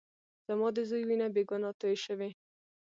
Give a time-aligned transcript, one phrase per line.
[0.47, 2.29] زما د زوى وينه بې ګناه تويې شوې.